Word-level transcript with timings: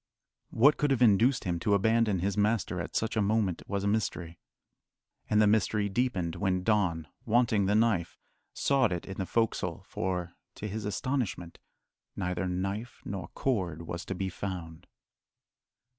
What 0.49 0.77
could 0.77 0.89
have 0.89 1.03
induced 1.03 1.43
him 1.43 1.59
to 1.59 1.75
abandon 1.75 2.21
his 2.21 2.35
master 2.35 2.81
at 2.81 2.95
such 2.95 3.15
a 3.15 3.21
moment 3.21 3.61
was 3.67 3.83
a 3.83 3.87
mystery. 3.87 4.39
And 5.29 5.39
the 5.39 5.45
mystery 5.45 5.89
deepened 5.89 6.35
when 6.37 6.63
Don, 6.63 7.07
wanting 7.23 7.67
the 7.67 7.75
knife, 7.75 8.17
sought 8.51 8.91
it 8.91 9.05
in 9.05 9.17
the 9.17 9.25
"fo'csle," 9.27 9.85
for, 9.85 10.33
to 10.55 10.67
his 10.67 10.85
astonishment, 10.85 11.59
neither 12.15 12.47
knife 12.47 13.03
nor 13.05 13.27
cord 13.35 13.83
was 13.83 14.03
to 14.05 14.15
be 14.15 14.29
found. 14.29 14.87